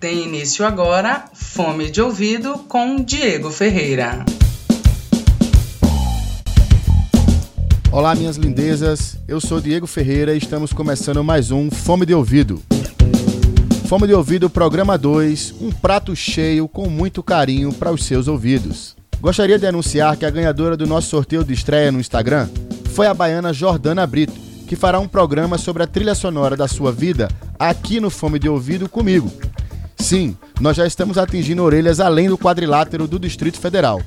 [0.00, 4.24] Tem início agora Fome de Ouvido com Diego Ferreira.
[7.92, 9.18] Olá, minhas lindezas.
[9.28, 12.62] Eu sou Diego Ferreira e estamos começando mais um Fome de Ouvido.
[13.88, 18.96] Fome de Ouvido, programa 2, um prato cheio com muito carinho para os seus ouvidos.
[19.20, 22.48] Gostaria de anunciar que a ganhadora do nosso sorteio de estreia no Instagram
[22.94, 24.32] foi a baiana Jordana Brito,
[24.66, 27.28] que fará um programa sobre a trilha sonora da sua vida
[27.58, 29.30] aqui no Fome de Ouvido comigo.
[30.00, 34.00] Sim, nós já estamos atingindo orelhas além do quadrilátero do Distrito Federal.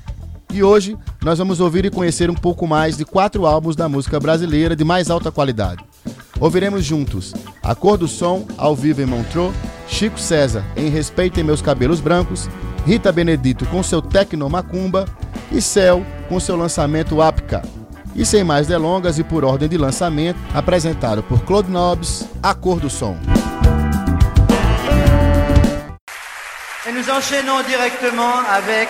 [0.52, 4.20] E hoje nós vamos ouvir e conhecer um pouco mais de quatro álbuns da música
[4.20, 5.84] brasileira de mais alta qualidade.
[6.40, 9.54] Ouviremos juntos A Cor do Som, ao vivo em Montreux,
[9.88, 12.50] Chico César em Respeitem Meus Cabelos Brancos,
[12.86, 15.06] Rita Benedito com seu Tecno Macumba
[15.52, 17.62] e Céu com seu lançamento Apca.
[18.16, 22.80] E sem mais delongas e por ordem de lançamento, apresentado por Claude Nobs, A Cor
[22.80, 23.16] do Som.
[26.86, 28.90] Et nous enchaînons directement avec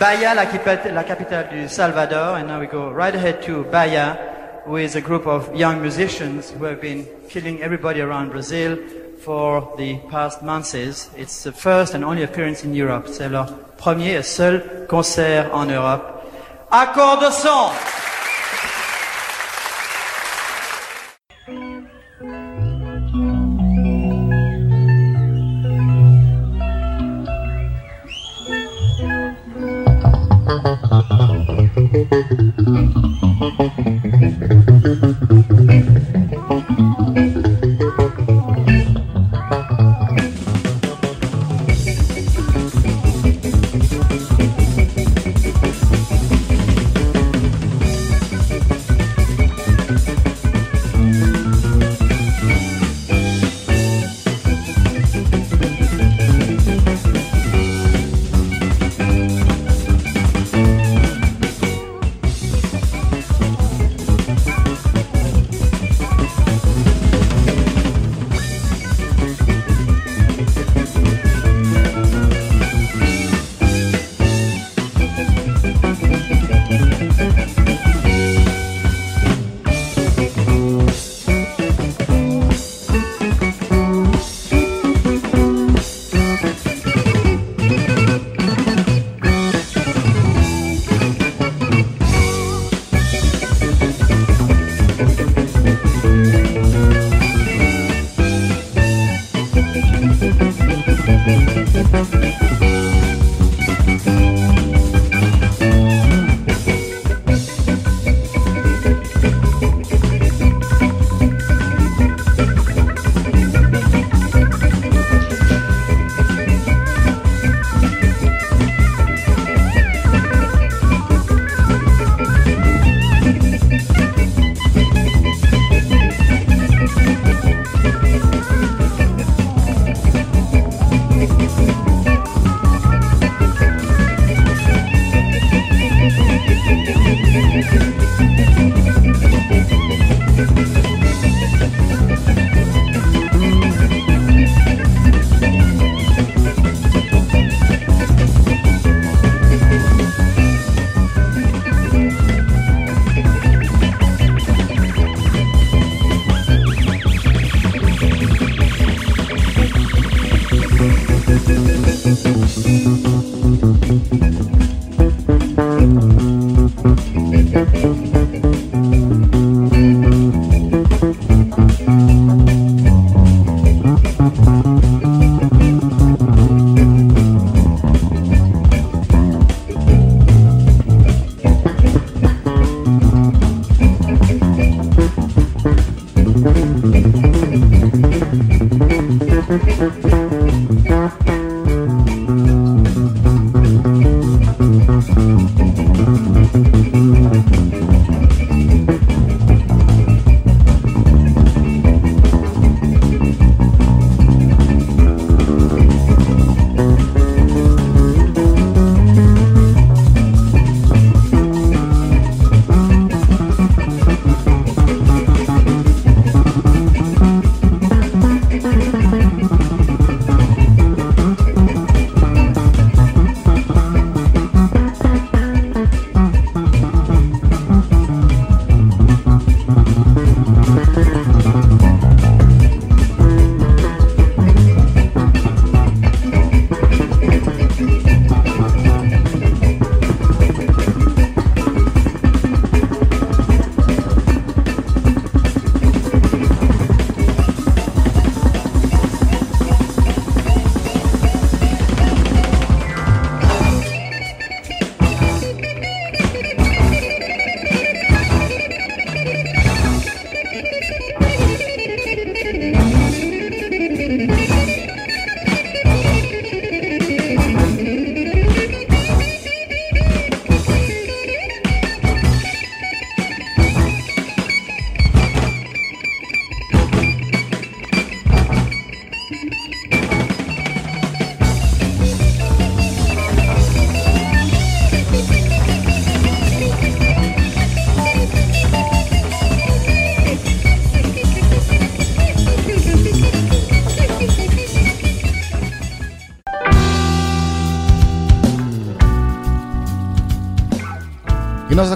[0.00, 0.44] Bahia, la,
[0.92, 2.36] la capitale du Salvador.
[2.36, 4.16] And now we go right ahead to Bahia,
[4.64, 8.78] who is a group of young musicians who have been killing everybody around Brazil
[9.22, 10.74] for the past months.
[10.74, 13.08] It's the first and only appearance in Europe.
[13.08, 16.24] C'est leur premier et seul concert en Europe.
[16.70, 18.07] Accord de son!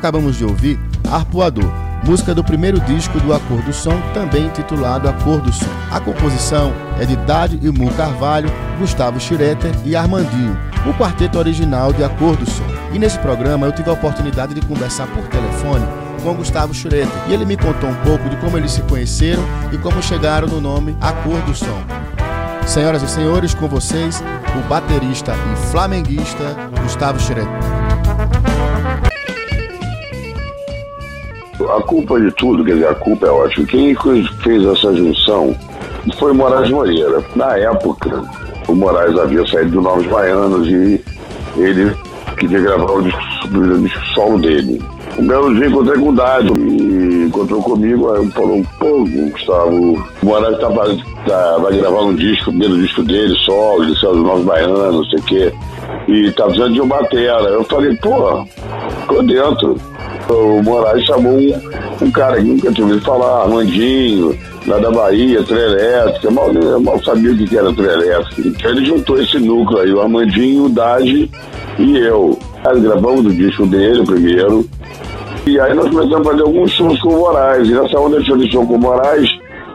[0.03, 1.71] Acabamos de ouvir Arpoador,
[2.05, 5.71] música do primeiro disco do Acordo do Som, também intitulado Acordo do Som.
[5.93, 8.51] A composição é de Dádio e Mu Carvalho,
[8.81, 12.65] Gustavo Schroeter e Armandinho, o quarteto original de Acordo do Som.
[12.93, 15.87] E nesse programa eu tive a oportunidade de conversar por telefone
[16.21, 19.79] com Gustavo Schroeter e ele me contou um pouco de como eles se conheceram e
[19.79, 21.81] como chegaram no nome Acordo do Som.
[22.67, 24.21] Senhoras e senhores, com vocês,
[24.59, 27.82] o baterista e flamenguista Gustavo Schroeter.
[31.77, 33.67] A culpa de tudo, quer dizer, a culpa é ótima.
[33.67, 33.97] Quem
[34.43, 35.57] fez essa junção
[36.19, 37.25] foi Moraes Moreira.
[37.35, 38.23] Na época,
[38.69, 41.03] o Moraes havia saído do Novos Baianos e
[41.57, 41.97] ele
[42.37, 43.21] queria gravar o disco,
[44.15, 44.83] solo dele.
[45.19, 50.27] Um belo dia encontrei com o Dádio e encontrou comigo, aí falou, pô, Gustavo, o
[50.27, 50.69] Moraes tá,
[51.27, 54.79] tá, vai gravar um disco, o primeiro disco dele, solo, de Céu dos Novos Baianos,
[54.79, 55.53] não sei o quê.
[56.09, 57.49] E tá precisando de uma batera.
[57.49, 58.45] Eu falei, pô,
[59.01, 59.77] ficou dentro.
[60.29, 61.61] O Moraes chamou um,
[62.01, 67.03] um cara que nunca tinha ouvido falar, Armandinho, lá da Bahia, trio elétrica, mal, mal
[67.03, 68.49] sabia o que era trio elétrica.
[68.49, 71.31] Então ele juntou esse núcleo aí, o Armandinho, o Dage
[71.79, 72.39] e eu.
[72.65, 74.65] Aí gravamos o disco dele, primeiro,
[75.45, 77.69] e aí nós começamos a fazer alguns shows com o Moraes.
[77.69, 79.29] E nessa onda de show com o Moraes,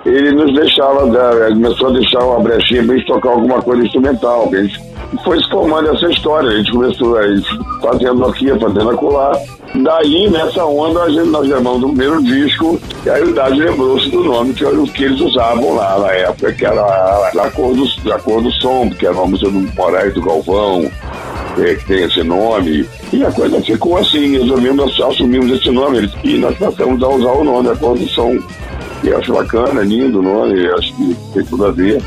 [0.07, 1.01] ele nos deixava,
[1.49, 4.49] começou a deixar uma brechinha para a gente tocar alguma coisa instrumental.
[4.51, 4.81] A gente
[5.23, 6.49] foi se formando essa história.
[6.49, 9.31] A gente começou a gente fazendo aqui, fazendo acolá.
[9.75, 14.23] Daí, nessa onda, a gente, nós gravamos o primeiro disco, e o Dade lembrou-se do
[14.23, 17.85] nome que, que eles usavam lá na época, que era a, a, cor, do,
[18.23, 20.89] cor do som, que era uma música do Moraes do Galvão,
[21.55, 22.87] que tem esse nome.
[23.11, 27.43] E a coisa ficou assim, resolvemos, assumimos esse nome e nós passamos a usar o
[27.43, 28.39] nome, a condução.
[29.03, 32.01] E acho bacana, lindo o nome, acho que tem tudo a ver.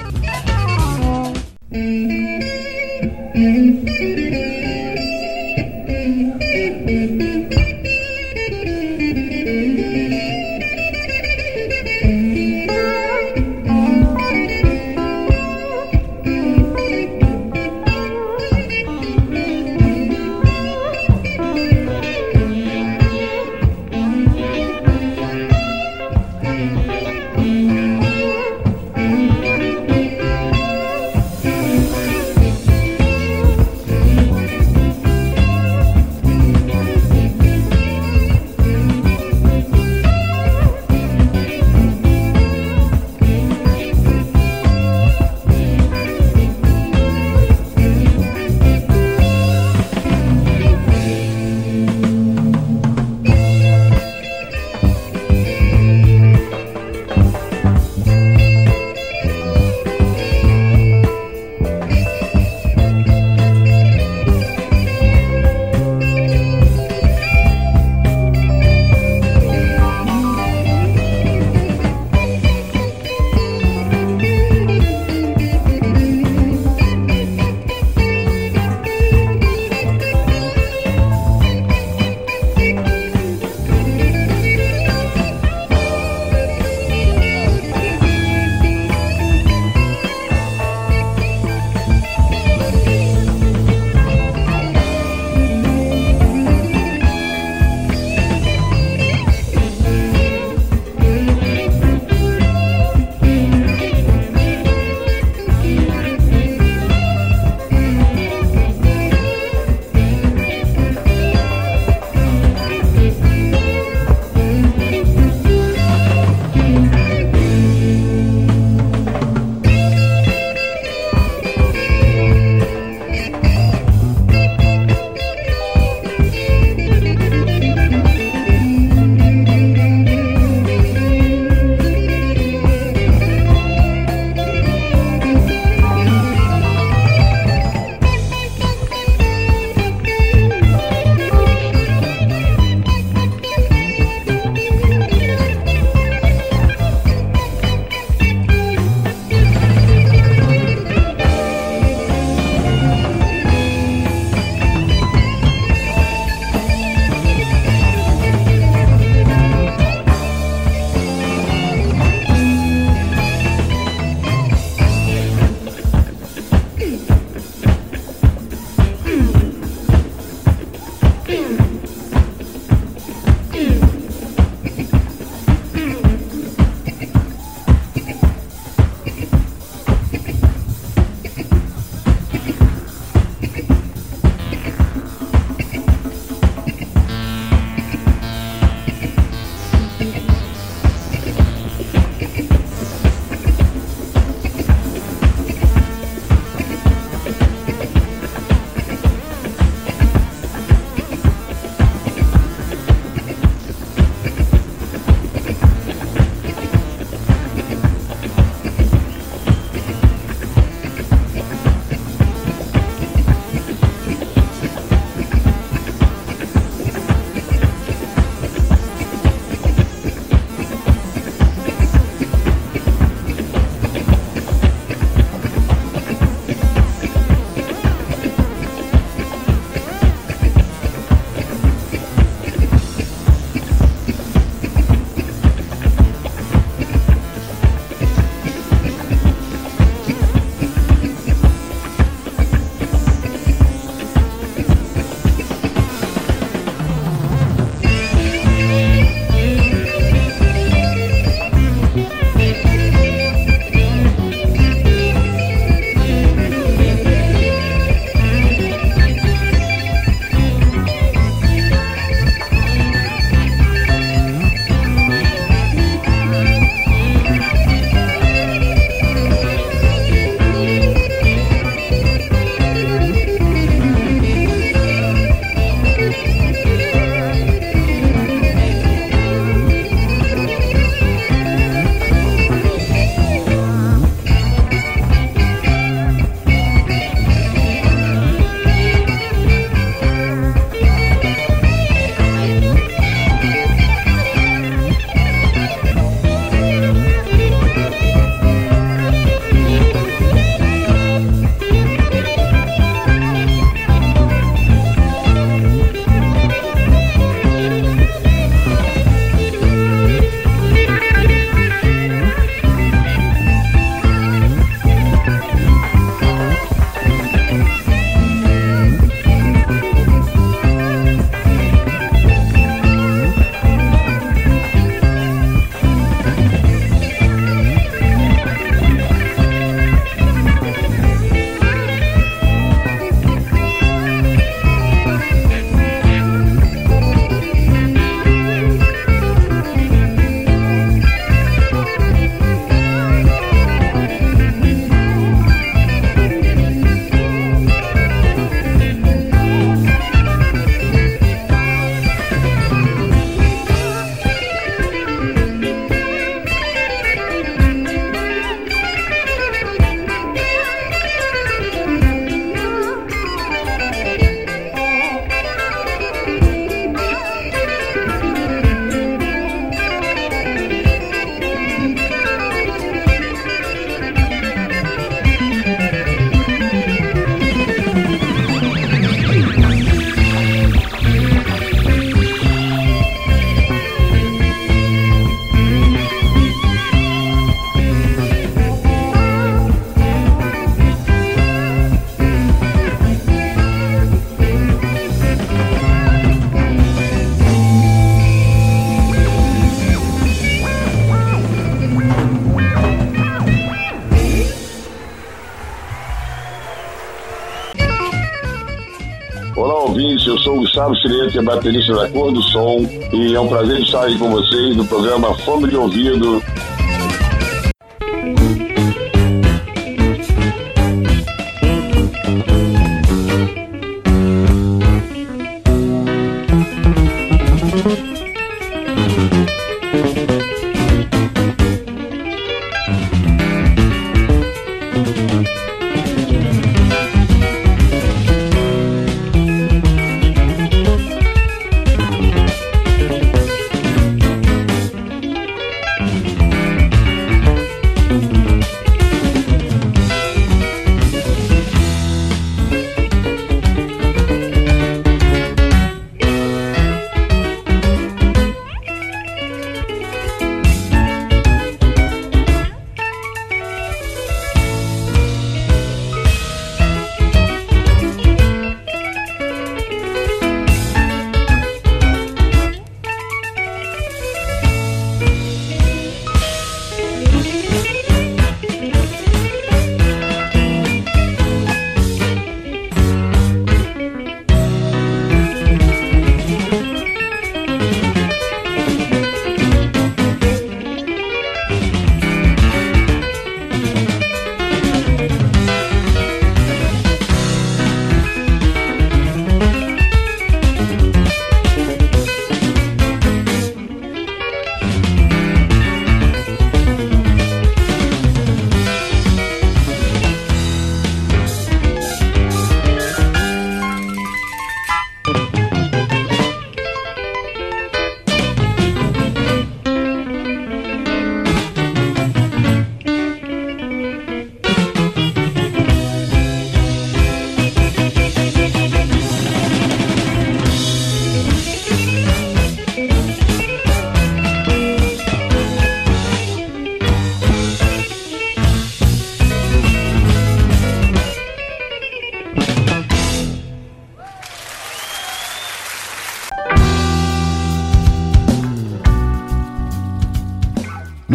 [411.30, 412.84] Sirete, baterista da Cor do Som.
[413.12, 416.39] E é um prazer estar aí com vocês no programa Fome de Ouvido.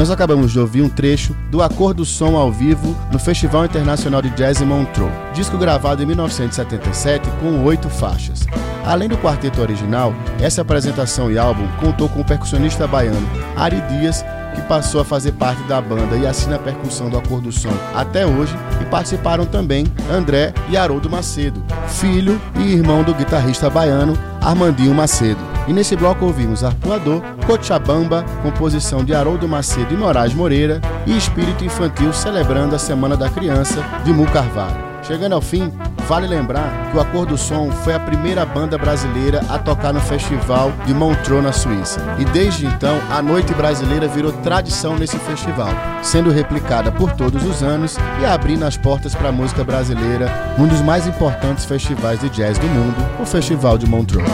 [0.05, 4.29] Nós acabamos de ouvir um trecho do Acordo Som ao vivo no Festival Internacional de
[4.29, 8.45] Jazz em Montreux, disco gravado em 1977 com oito faixas.
[8.85, 14.23] Além do quarteto original, essa apresentação e álbum contou com o percussionista baiano Ari Dias,
[14.55, 18.25] que passou a fazer parte da banda e assina a percussão do Acordo Som até
[18.25, 24.93] hoje, e participaram também André e Haroldo Macedo, filho e irmão do guitarrista baiano Armandinho
[24.93, 25.39] Macedo.
[25.67, 31.65] E nesse bloco ouvimos Arpoador, Cochabamba, composição de Haroldo Macedo e Moraes Moreira, e Espírito
[31.65, 34.83] Infantil celebrando a Semana da Criança, de Mu Carvalho.
[35.01, 35.71] Chegando ao fim,
[36.07, 40.71] vale lembrar que o Acordo Som foi a primeira banda brasileira a tocar no festival
[40.85, 41.99] de Montreux, na Suíça.
[42.19, 45.69] E desde então, a noite brasileira virou tradição nesse festival,
[46.03, 50.67] sendo replicada por todos os anos e abrindo as portas para a música brasileira num
[50.67, 54.25] dos mais importantes festivais de jazz do mundo, o Festival de Montreux.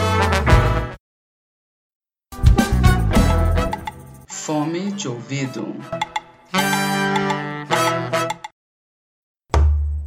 [4.26, 5.74] Fome de ouvido.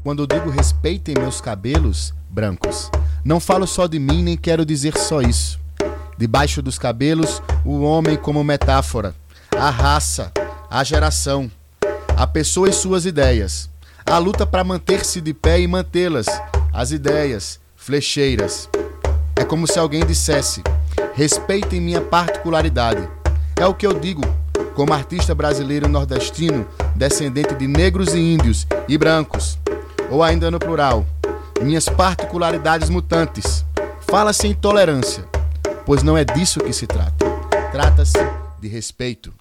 [0.06, 2.92] Quando digo respeitem meus cabelos brancos,
[3.24, 5.60] não falo só de mim nem quero dizer só isso.
[6.16, 9.16] Debaixo dos cabelos, o homem como metáfora,
[9.58, 10.32] a raça,
[10.70, 11.50] a geração,
[12.16, 13.68] a pessoa e suas ideias,
[14.06, 16.28] a luta para manter-se de pé e mantê-las,
[16.72, 18.70] as ideias, flecheiras.
[19.36, 20.62] É como se alguém dissesse:
[21.16, 23.10] respeitem minha particularidade
[23.56, 24.22] é o que eu digo,
[24.76, 29.58] como artista brasileiro nordestino, descendente de negros e índios e brancos,
[30.10, 31.06] ou ainda no plural,
[31.62, 33.66] minhas particularidades mutantes.
[34.02, 35.24] Fala-se em tolerância,
[35.86, 37.26] pois não é disso que se trata.
[37.72, 38.18] Trata-se
[38.60, 39.34] de respeito.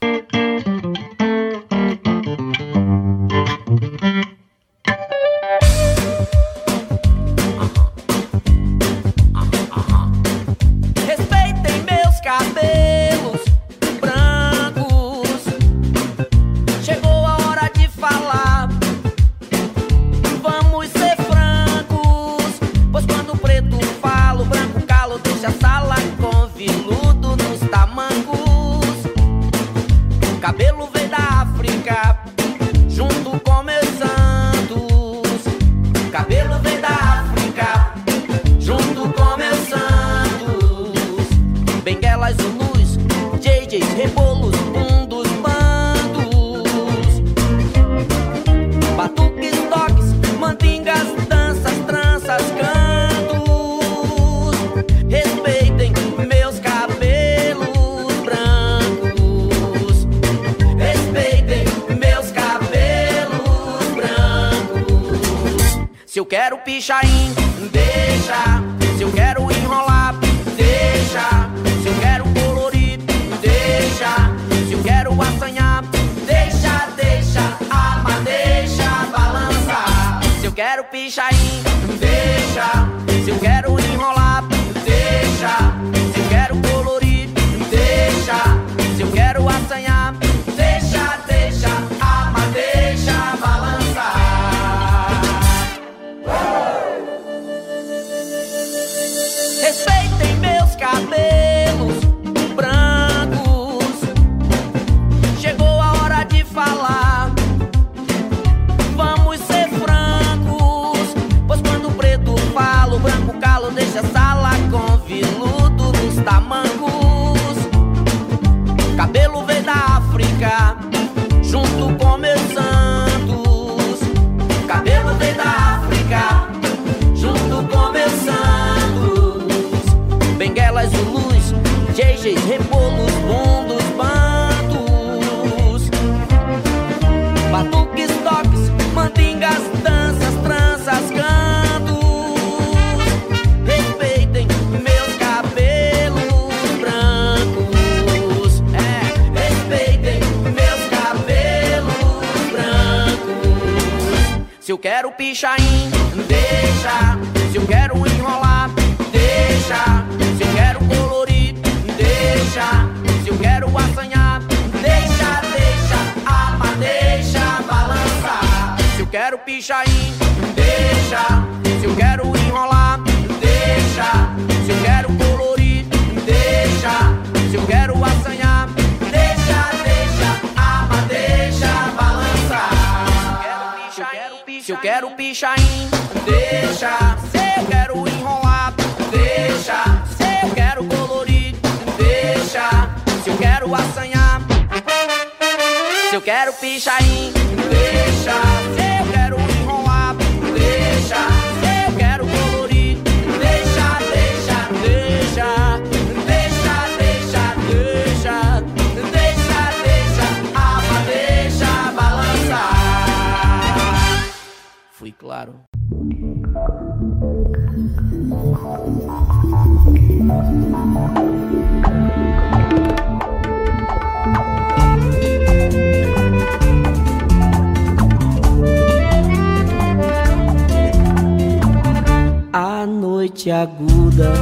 [233.50, 234.32] Aguda,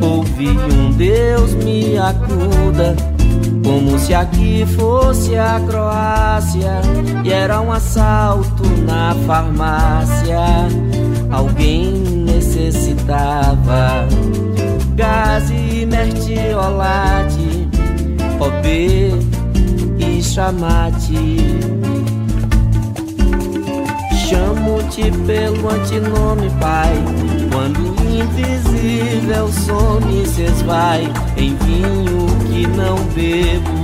[0.00, 2.94] ouvi um Deus me acuda,
[3.64, 6.80] como se aqui fosse a Croácia
[7.24, 10.38] e era um assalto na farmácia.
[11.30, 14.06] Alguém necessitava
[14.94, 17.68] gás e mertiolate,
[18.38, 18.66] OB
[19.98, 21.38] e chamate.
[24.28, 27.43] Chamo-te pelo antinome, Pai.
[28.14, 31.02] Invisível some, se esvai
[31.36, 33.74] em vinho que não bebo,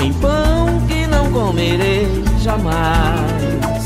[0.00, 2.06] em pão que não comerei
[2.40, 3.82] jamais.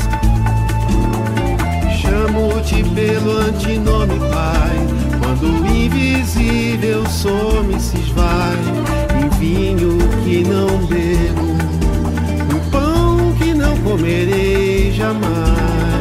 [1.99, 4.77] Chamo-te pelo antinome, Pai.
[5.19, 8.55] Quando o invisível some, se esvai
[9.19, 11.57] em vinho que não bebo,
[12.55, 15.98] em pão que não comerei jamais.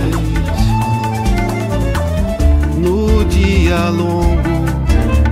[3.39, 4.67] Dia longo,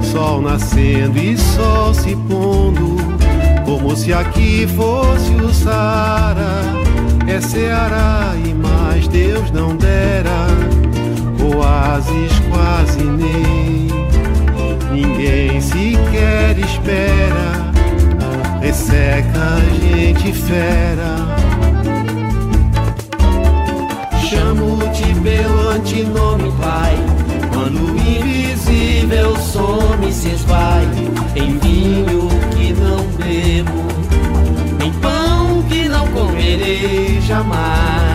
[0.00, 2.96] sol nascendo e sol se pondo,
[3.64, 6.62] como se aqui fosse o Sara.
[7.26, 10.46] É Ceará e mais Deus não dera,
[11.42, 13.88] oásis quase nem.
[14.92, 17.72] Ninguém sequer espera,
[18.60, 21.16] resseca a gente fera.
[24.28, 27.05] Chamo-te pelo antinome, Pai.
[29.06, 30.84] Quando o invisível some, se esvai
[31.36, 38.05] em vinho que não bebo, em pão que não comerei jamais.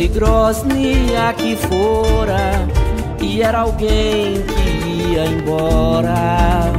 [0.00, 2.66] Se Grosny aqui fora
[3.20, 6.72] e era alguém que ia embora.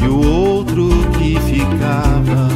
[0.00, 2.48] E o outro que ficava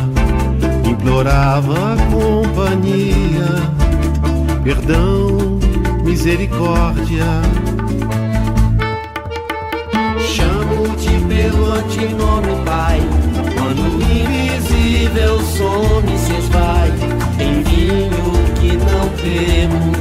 [0.88, 3.72] implorava companhia,
[4.62, 5.58] perdão,
[6.04, 7.26] misericórdia.
[10.20, 13.00] Chamo-te pelo antinome, Pai,
[13.58, 16.92] quando o invisível some se esvai
[17.40, 19.93] em vinho que não em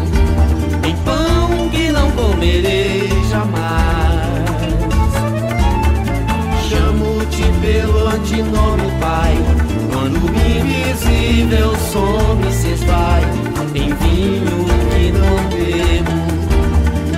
[1.06, 4.24] pão que não comerei jamais.
[6.68, 9.36] Chamo-te pelo antinome, Pai,
[9.92, 13.22] quando o invisível some se esvai
[13.76, 16.16] em vinho que não bebo,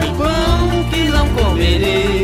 [0.06, 2.15] em pão que não comerei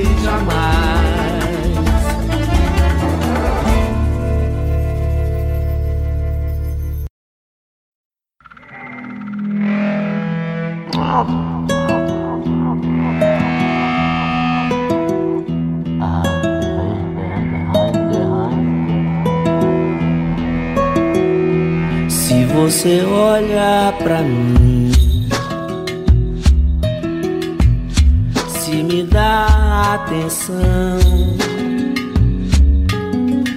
[28.72, 30.58] se me dá atenção,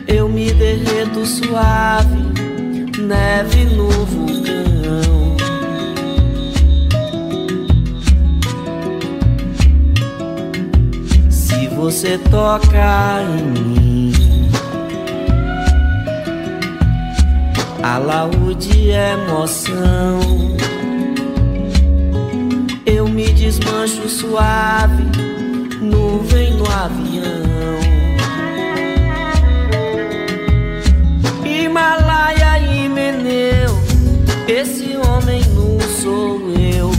[0.08, 2.18] eu me derreto suave,
[2.98, 5.36] neve no vulcão.
[11.30, 14.12] Se você toca em mim.
[17.82, 20.54] alaúde é emoção.
[23.44, 25.04] Desmancho suave,
[25.78, 27.78] nuvem no avião.
[31.44, 33.78] Himalaia e Meneu,
[34.48, 36.90] esse homem não sou eu.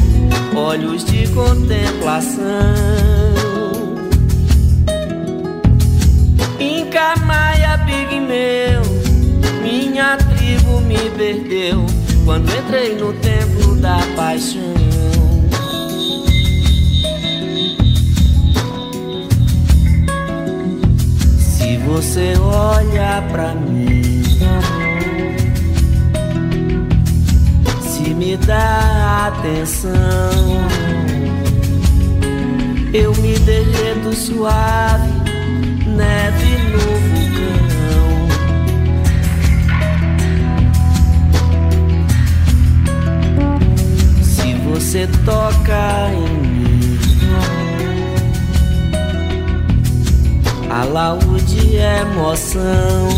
[0.56, 2.46] Olhos de contemplação.
[6.60, 8.84] Inca Maia Pigmeu,
[9.64, 11.84] minha tribo me perdeu
[12.24, 14.85] quando entrei no templo da paixão.
[21.96, 24.22] Você olha pra mim,
[27.80, 29.94] se me dá atenção,
[32.94, 35.10] eu me derreto suave,
[35.88, 38.28] neve no vulcão.
[44.22, 46.75] Se você toca em mim,
[50.82, 53.10] alaúde é emoção.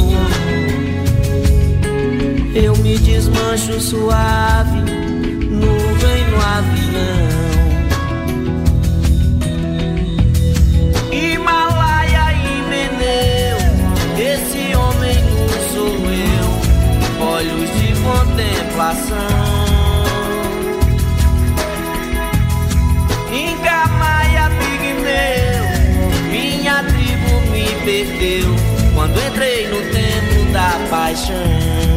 [2.54, 4.80] Eu me desmancho suave,
[5.50, 7.28] nuvem no avião.
[11.12, 13.58] Himalaia e Meneu,
[14.20, 16.48] esse homem não sou eu.
[17.28, 19.57] Olhos de contemplação.
[27.97, 28.55] Perdeu
[28.93, 31.96] quando entrei no templo da paixão.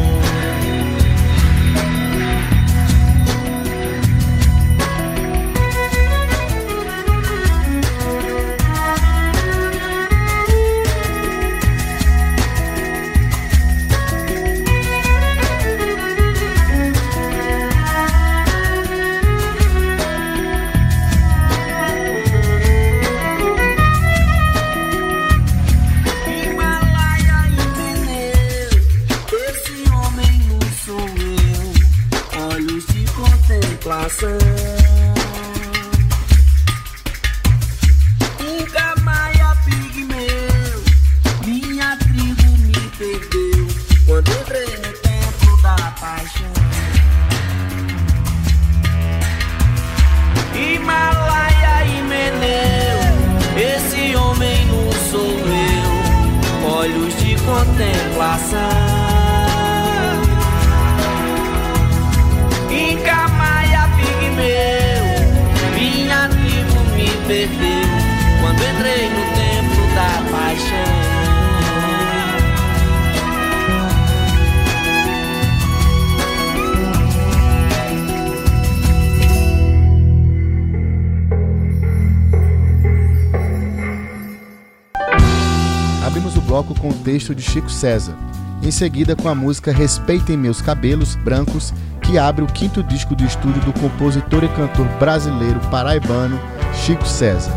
[87.41, 88.15] De Chico César.
[88.63, 91.73] Em seguida, com a música Respeitem Meus Cabelos Brancos,
[92.03, 96.39] que abre o quinto disco de estúdio do compositor e cantor brasileiro paraibano
[96.75, 97.53] Chico César.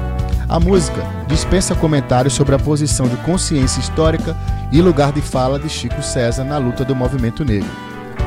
[0.48, 4.36] A música dispensa comentários sobre a posição de consciência histórica
[4.72, 7.70] e lugar de fala de Chico César na luta do movimento negro.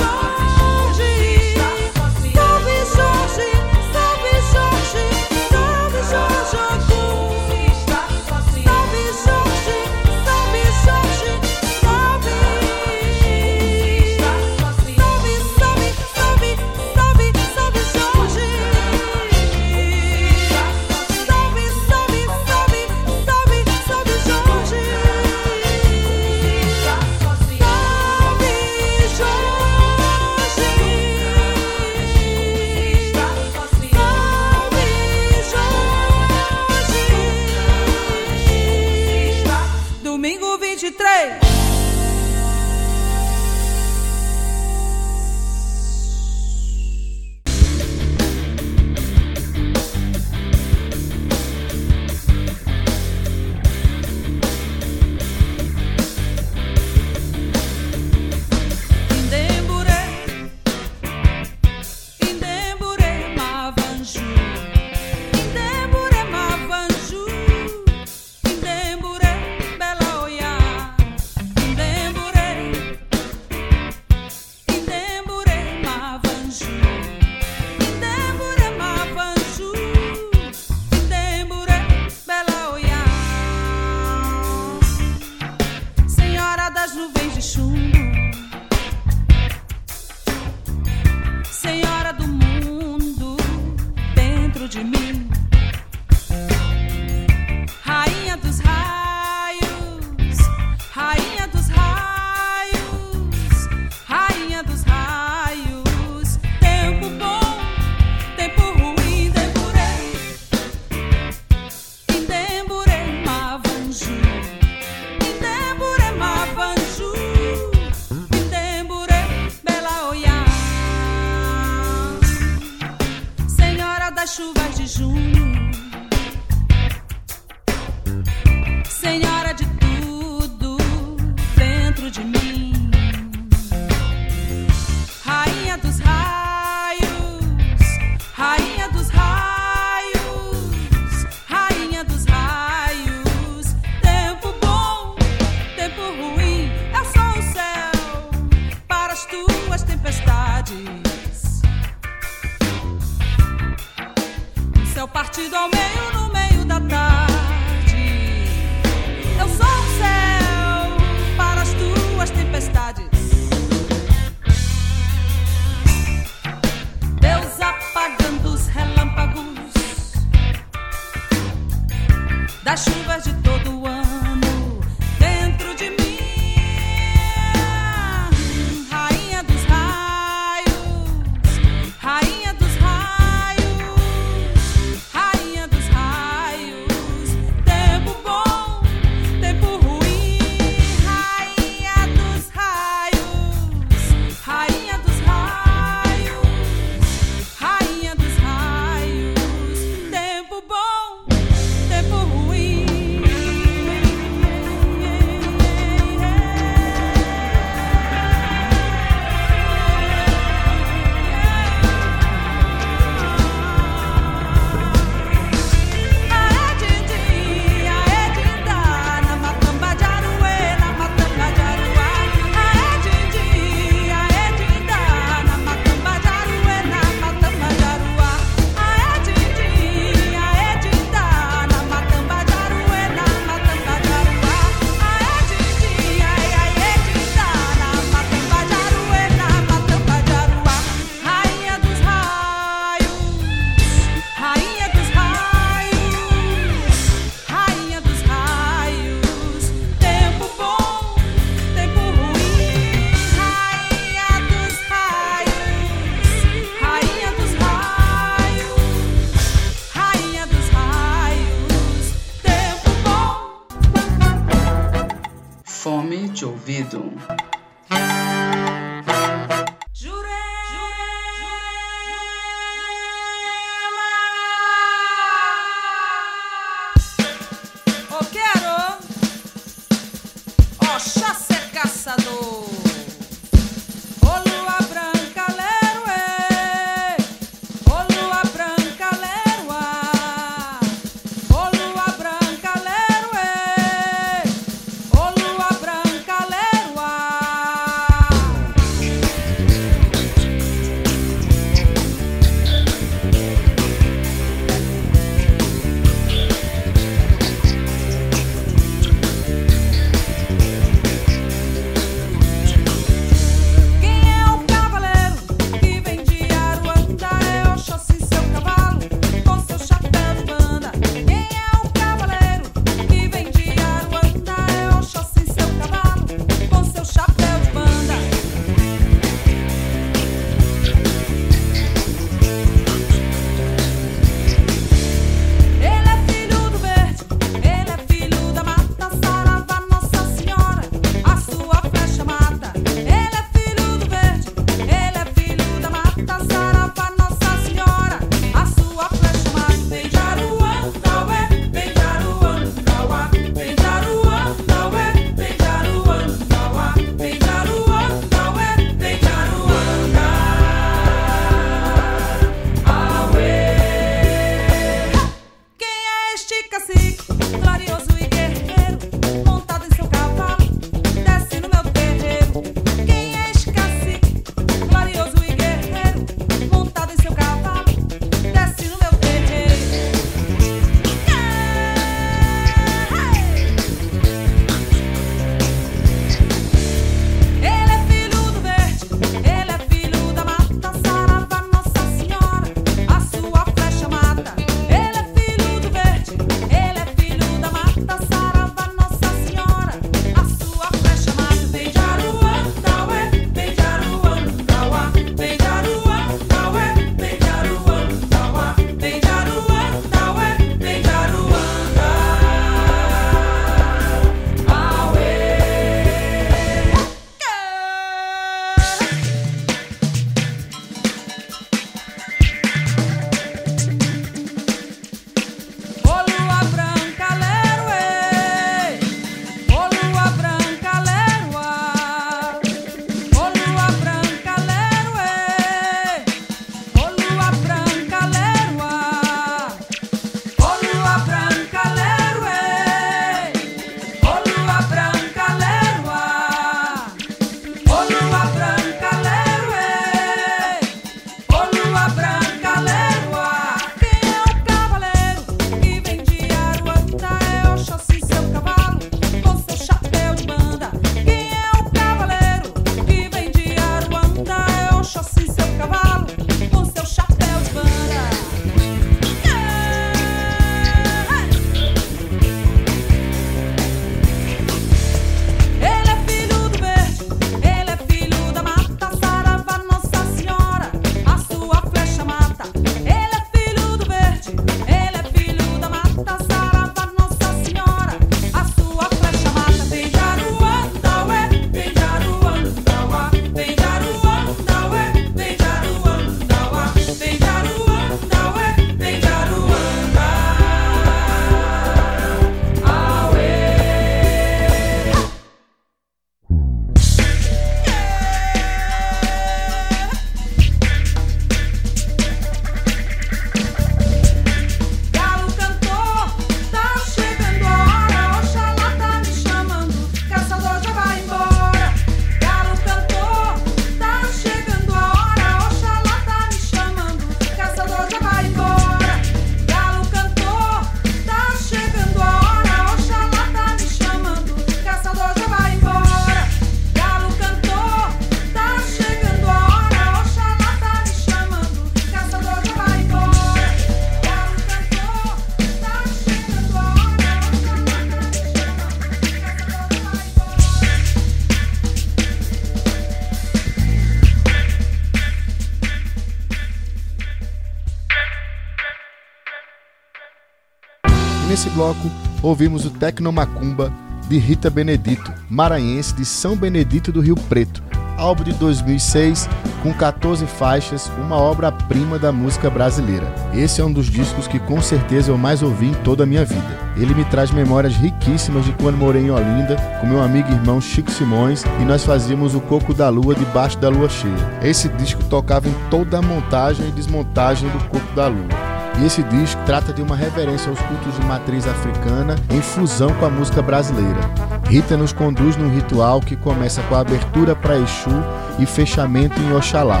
[561.76, 562.10] Bloco,
[562.42, 563.92] ouvimos o Tecnomacumba
[564.30, 567.82] de Rita Benedito, maranhense de São Benedito do Rio Preto,
[568.16, 569.46] álbum de 2006
[569.82, 573.26] com 14 faixas, uma obra-prima da música brasileira.
[573.54, 576.46] Esse é um dos discos que com certeza eu mais ouvi em toda a minha
[576.46, 576.80] vida.
[576.96, 580.80] Ele me traz memórias riquíssimas de quando morei em Olinda com meu amigo e irmão
[580.80, 584.58] Chico Simões e nós fazíamos o Coco da Lua debaixo da lua cheia.
[584.62, 588.65] Esse disco tocava em toda a montagem e desmontagem do Coco da Lua.
[588.98, 593.26] E esse disco trata de uma reverência aos cultos de matriz africana em fusão com
[593.26, 594.20] a música brasileira.
[594.68, 598.10] Rita nos conduz num ritual que começa com a abertura para Exu
[598.58, 600.00] e fechamento em Oxalá,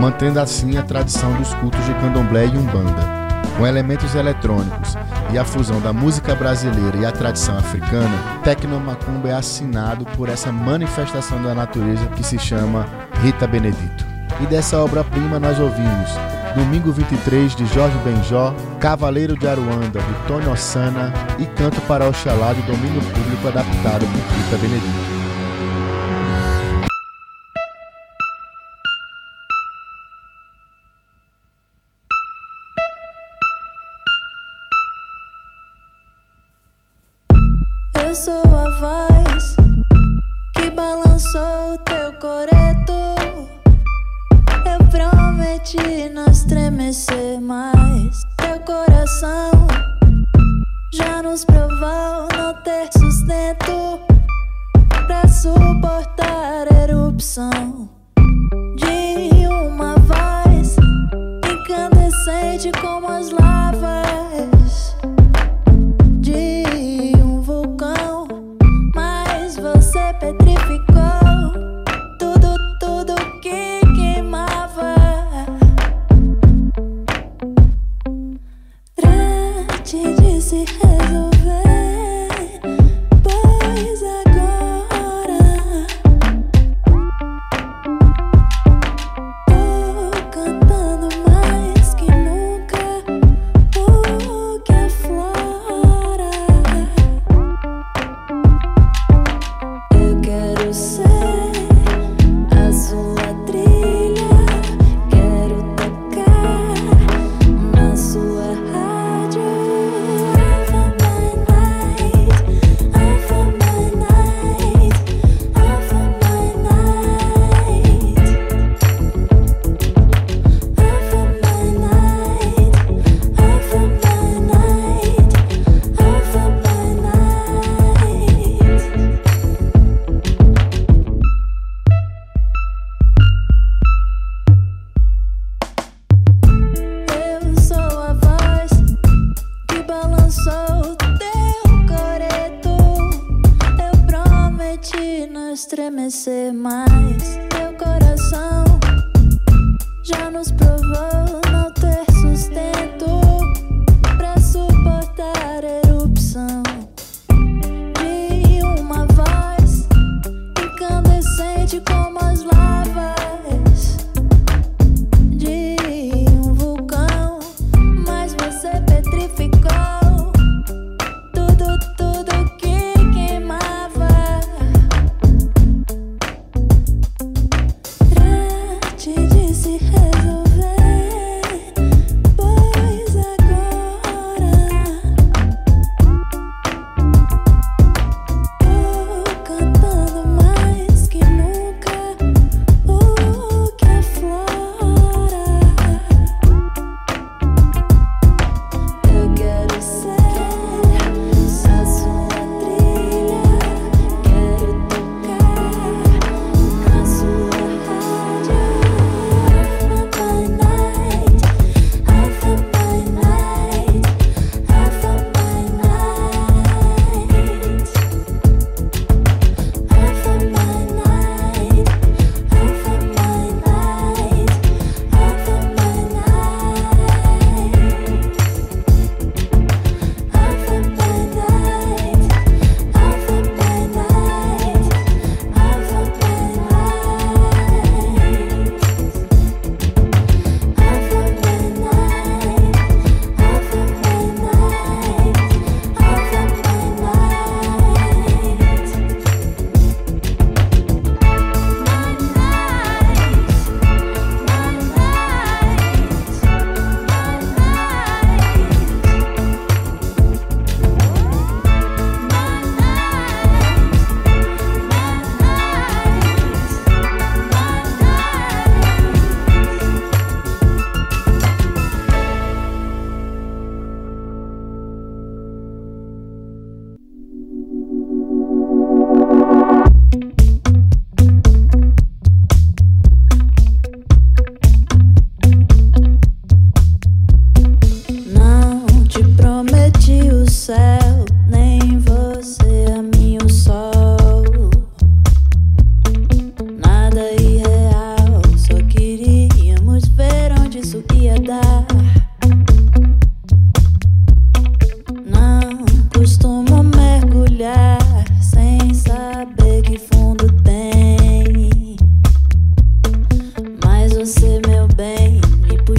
[0.00, 3.16] mantendo assim a tradição dos cultos de candomblé e umbanda.
[3.58, 4.96] Com elementos eletrônicos
[5.32, 10.52] e a fusão da música brasileira e a tradição africana, Tecnomacumba é assinado por essa
[10.52, 12.86] manifestação da natureza que se chama
[13.22, 14.06] Rita Benedito.
[14.40, 20.46] E dessa obra-prima nós ouvimos Domingo 23 de Jorge Benjó, Cavaleiro de Aruanda de Tony
[20.46, 25.15] Ossana e Canto para Oxalá de domínio público adaptado por Rita Benedito.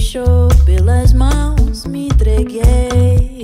[0.08, 3.37] Me puxou pelas mãos, me entreguei.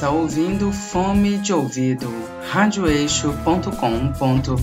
[0.00, 2.10] Está ouvindo Fome de Ouvido,
[2.50, 4.56] radioeixo.com.br.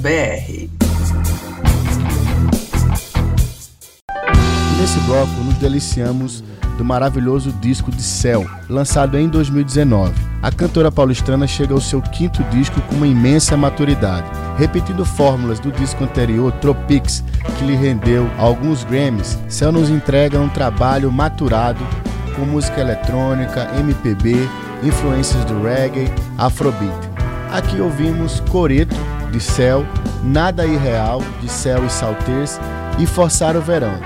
[4.79, 6.43] Nesse bloco, nos deliciamos
[6.75, 10.11] do maravilhoso disco de Céu, lançado em 2019.
[10.41, 14.25] A cantora paulistana chega ao seu quinto disco com uma imensa maturidade,
[14.57, 17.23] repetindo fórmulas do disco anterior, Tropics,
[17.59, 19.37] que lhe rendeu alguns Grammys.
[19.47, 21.85] Céu nos entrega um trabalho maturado
[22.35, 24.49] com música eletrônica, MPB,
[24.83, 27.09] influências do reggae, afrobeat.
[27.51, 28.95] Aqui ouvimos Coreto,
[29.31, 29.85] de Céu,
[30.23, 32.59] Nada Irreal, de Céu e Salters
[32.99, 33.99] e Forçar o Verão.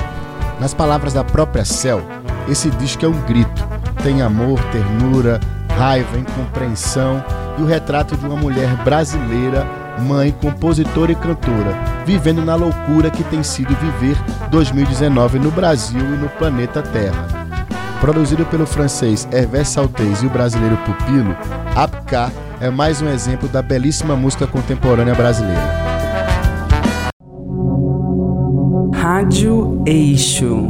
[0.60, 2.02] Nas palavras da própria Céu,
[2.48, 3.68] esse disco é um grito.
[4.04, 5.40] Tem amor, ternura,
[5.78, 7.24] raiva, incompreensão
[7.58, 9.66] e o retrato de uma mulher brasileira,
[10.00, 11.74] mãe, compositora e cantora,
[12.06, 14.18] vivendo na loucura que tem sido viver
[14.50, 17.41] 2019 no Brasil e no planeta Terra.
[18.02, 21.38] Produzido pelo francês Hervé Saltez e o brasileiro Pupilo,
[21.76, 25.62] Apka é mais um exemplo da belíssima música contemporânea brasileira.
[28.92, 30.68] Rádio Eixo.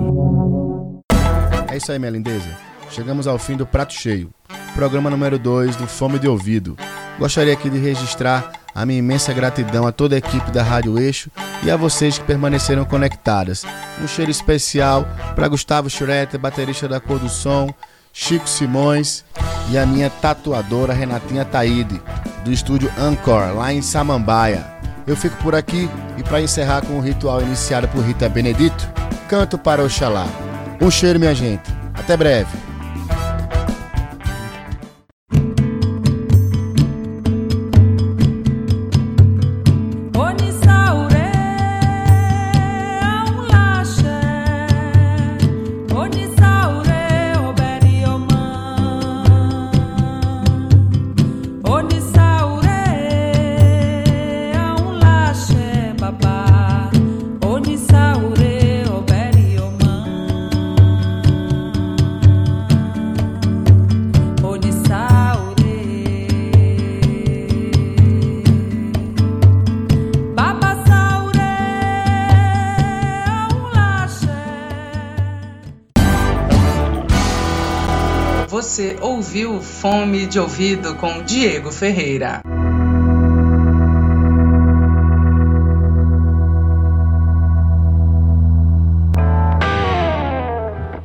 [1.70, 2.50] É isso aí, minha lindeza.
[2.90, 4.30] Chegamos ao fim do Prato Cheio,
[4.76, 6.76] programa número 2 do Fome de Ouvido.
[7.18, 11.30] Gostaria aqui de registrar a minha imensa gratidão a toda a equipe da Rádio Eixo
[11.64, 13.64] e a vocês que permaneceram conectadas.
[14.02, 17.74] Um cheiro especial para Gustavo Schroeter, baterista da Cor do Som,
[18.14, 19.24] Chico Simões
[19.70, 22.02] e a minha tatuadora Renatinha Taide,
[22.44, 24.66] do estúdio Anchor, lá em Samambaia.
[25.08, 28.90] Eu fico por aqui e para encerrar com o ritual iniciado por Rita Benedito,
[29.28, 30.28] canto para Oxalá.
[30.80, 31.70] Um cheiro, minha gente.
[31.94, 32.71] Até breve.
[80.32, 82.42] De Ouvido com Diego Ferreira.